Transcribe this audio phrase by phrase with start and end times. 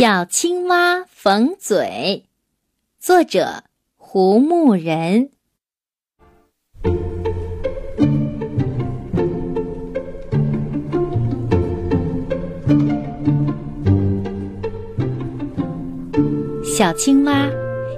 [0.00, 2.26] 小青蛙缝嘴，
[3.00, 3.64] 作者
[3.96, 5.30] 胡牧人。
[16.64, 17.48] 小青蛙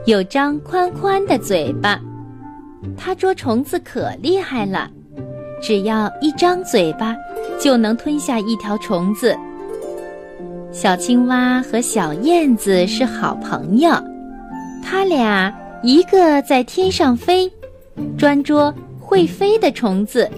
[0.06, 2.00] 有张宽宽的嘴巴，
[2.96, 4.90] 它捉虫子可厉害了，
[5.60, 7.14] 只要一张嘴巴，
[7.60, 9.36] 就能吞下一条虫子。
[10.72, 13.90] 小青蛙和小燕子是好朋友，
[14.84, 15.52] 它俩
[15.82, 17.50] 一个在天上飞，
[18.16, 20.30] 专捉会飞的虫子；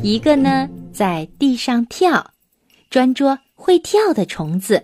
[0.00, 2.24] 一个呢在地上跳，
[2.88, 4.80] 专捉会跳的虫子。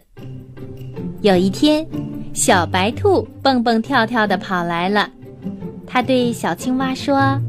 [1.21, 1.87] 有一天，
[2.33, 5.09] 小白兔蹦蹦跳跳的跑来了，
[5.87, 7.41] 它对小青蛙说：“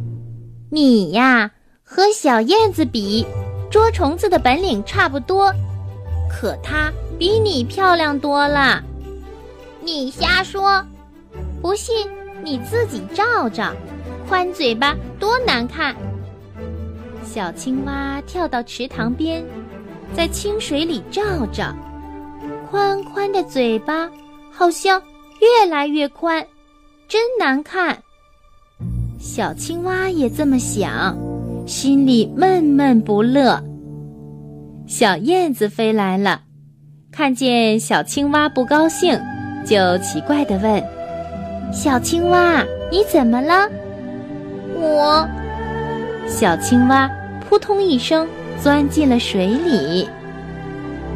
[0.69, 1.49] 你呀，
[1.83, 3.25] 和小燕子比，
[3.71, 5.51] 捉虫子的本领差不多，
[6.29, 8.83] 可它……”比你漂亮多了，
[9.81, 10.83] 你瞎说！
[11.61, 11.95] 不信
[12.43, 13.71] 你自己照照，
[14.27, 15.95] 宽嘴巴多难看。
[17.23, 19.43] 小青蛙跳到池塘边，
[20.13, 21.73] 在清水里照照，
[22.69, 24.09] 宽宽的嘴巴
[24.51, 25.01] 好像
[25.39, 26.45] 越来越宽，
[27.07, 27.97] 真难看。
[29.19, 31.17] 小青蛙也这么想，
[31.65, 33.63] 心里闷闷不乐。
[34.85, 36.41] 小燕子飞来了。
[37.15, 39.17] 看见小青蛙不高兴，
[39.65, 40.83] 就奇怪地问
[41.71, 43.69] ：“小青蛙，你怎么了？”
[44.77, 45.25] 我，
[46.27, 48.27] 小青蛙扑通一声
[48.61, 50.09] 钻进了水里。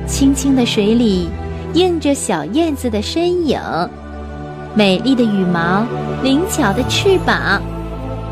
[0.07, 1.27] 清清的水里
[1.73, 3.59] 映着小燕子的身影，
[4.73, 5.85] 美丽的羽毛，
[6.23, 7.61] 灵巧的翅膀，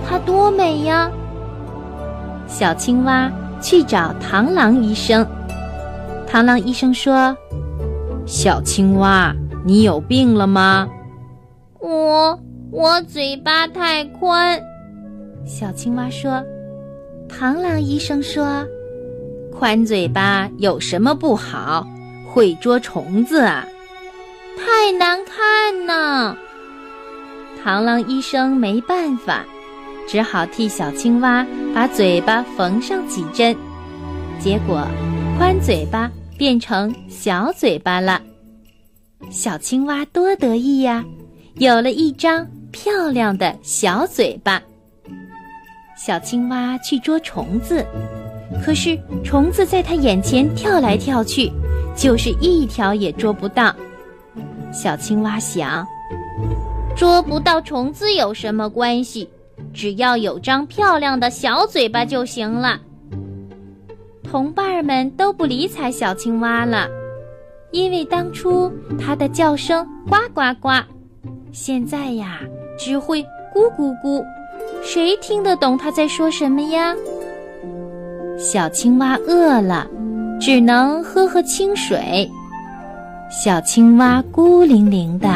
[0.08, 1.12] 它多美呀！
[2.48, 3.30] 小青蛙
[3.60, 5.28] 去找螳螂医生。
[6.32, 7.36] 螳螂医生说。
[8.28, 9.34] 小青蛙，
[9.64, 10.86] 你有病了吗？
[11.80, 12.38] 我
[12.72, 14.62] 我嘴巴太宽。
[15.46, 16.44] 小青蛙说
[17.32, 18.66] ：“螳螂医生说，
[19.50, 21.88] 宽嘴巴有什么不好？
[22.30, 23.66] 会捉虫子啊？
[24.58, 26.36] 太难看呢。”
[27.64, 29.46] 螳螂医生没办法，
[30.06, 33.56] 只好替小青蛙把嘴巴缝上几针。
[34.38, 34.86] 结果，
[35.38, 36.12] 宽嘴巴。
[36.38, 38.22] 变成小嘴巴了，
[39.32, 41.04] 小青蛙多得意呀，
[41.56, 44.62] 有了一张漂亮的小嘴巴。
[45.98, 47.84] 小青蛙去捉虫子，
[48.64, 51.52] 可是虫子在它眼前跳来跳去，
[51.96, 53.76] 就是一条也捉不到。
[54.72, 55.84] 小青蛙想，
[56.96, 59.28] 捉不到虫子有什么关系？
[59.74, 62.80] 只要有张漂亮的小嘴巴就行了。
[64.30, 66.90] 同伴们都不理睬小青蛙了，
[67.72, 70.70] 因为当初它的叫声呱呱呱，
[71.54, 72.40] 现在呀
[72.78, 73.24] 只会
[73.54, 74.24] 咕咕咕，
[74.84, 76.94] 谁听得懂它在说什么呀？
[78.38, 79.88] 小青蛙饿了，
[80.40, 82.30] 只能喝喝清水。
[83.32, 85.28] 小青蛙孤零零的，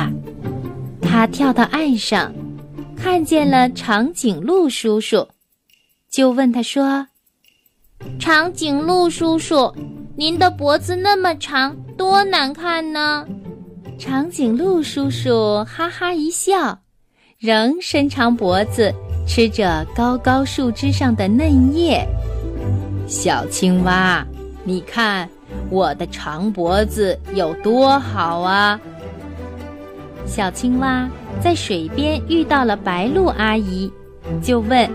[1.02, 2.31] 它跳到岸上，
[2.96, 5.28] 看见了长颈鹿叔叔，
[6.09, 7.08] 就问他说。
[8.19, 9.73] 长颈鹿叔叔，
[10.16, 13.25] 您的脖子那么长，多难看呢！
[13.97, 16.79] 长颈鹿叔叔哈哈一笑，
[17.38, 18.94] 仍伸长脖子
[19.28, 22.07] 吃着高高树枝上的嫩叶。
[23.07, 24.25] 小青蛙，
[24.63, 25.29] 你看
[25.69, 28.79] 我的长脖子有多好啊！
[30.25, 31.09] 小青蛙
[31.41, 33.91] 在水边遇到了白鹭阿姨，
[34.41, 34.90] 就问：“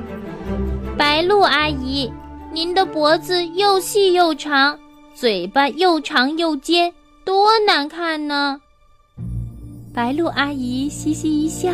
[0.96, 2.10] 白鹭阿姨。”
[2.56, 4.78] 您的脖子又细又长，
[5.12, 6.90] 嘴巴又长又尖，
[7.22, 8.58] 多难看呢！
[9.92, 11.70] 白鹭阿姨嘻嘻一笑，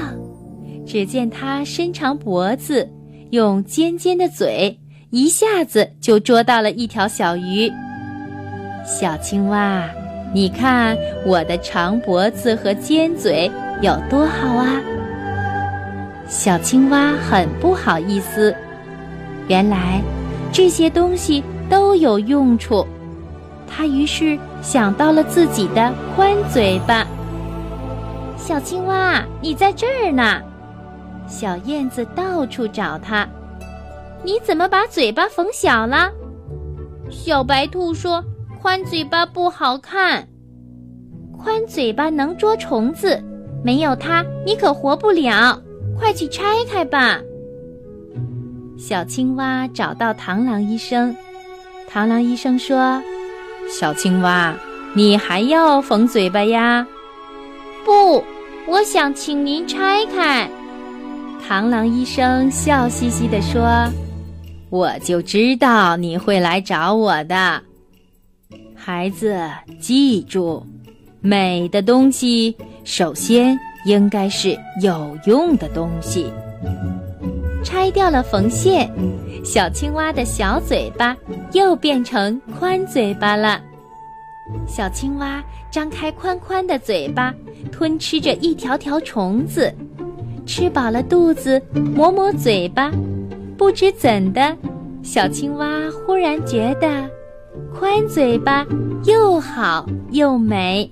[0.84, 2.90] 只见她伸长脖子，
[3.30, 4.76] 用尖尖的嘴，
[5.10, 7.70] 一下子就捉到了一条小鱼。
[8.84, 9.88] 小青蛙，
[10.34, 13.48] 你看我的长脖子和尖嘴
[13.82, 14.82] 有多好啊！
[16.26, 18.52] 小青蛙很不好意思，
[19.46, 20.02] 原来。
[20.52, 22.86] 这些东西都有用处，
[23.66, 27.06] 他于是想到了自己的宽嘴巴。
[28.36, 30.42] 小青蛙，你在这儿呢！
[31.26, 33.26] 小燕子到处找它，
[34.22, 36.10] 你怎么把嘴巴缝小了？
[37.08, 38.22] 小白兔说
[38.60, 40.28] ：“宽嘴巴不好看，
[41.38, 43.18] 宽嘴巴能捉虫子，
[43.64, 45.58] 没有它你可活不了。
[45.98, 47.18] 快去拆开吧。”
[48.76, 51.14] 小青蛙找到螳螂医生，
[51.90, 53.00] 螳螂医生说
[53.70, 54.54] ：“小青蛙，
[54.94, 56.86] 你还要缝嘴巴呀？
[57.84, 58.24] 不，
[58.66, 60.48] 我想请您拆开。
[61.46, 63.88] 螳螂医生笑嘻嘻地说
[64.70, 67.62] ：“我就知道你会来找我的，
[68.74, 69.38] 孩子，
[69.80, 70.64] 记住，
[71.20, 76.32] 美的东西首先应该是有用的东西。”
[77.62, 78.90] 拆掉了缝线，
[79.44, 81.16] 小青蛙的小嘴巴
[81.52, 83.60] 又变成宽嘴巴了。
[84.66, 87.32] 小青蛙张开宽宽的嘴巴，
[87.70, 89.72] 吞吃着一条条虫子。
[90.44, 92.90] 吃饱了肚子，抹抹嘴巴，
[93.56, 94.56] 不知怎的，
[95.02, 97.08] 小青蛙忽然觉得
[97.72, 98.66] 宽嘴巴
[99.04, 100.90] 又好又美。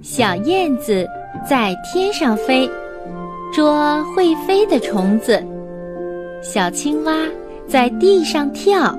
[0.00, 1.06] 小燕子
[1.46, 2.70] 在天上飞，
[3.52, 5.42] 捉会飞的虫子；
[6.42, 7.26] 小青蛙
[7.66, 8.96] 在地上跳，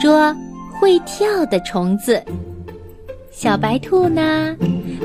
[0.00, 0.34] 捉
[0.78, 2.22] 会跳的虫子。
[3.30, 4.56] 小白兔呢？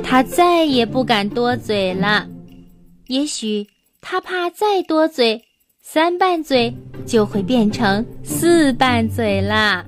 [0.04, 2.28] 它再也不敢多嘴了。
[3.08, 3.66] 也许
[4.02, 5.42] 它怕再多嘴，
[5.82, 6.74] 三瓣嘴
[7.06, 9.86] 就会变成四瓣嘴啦。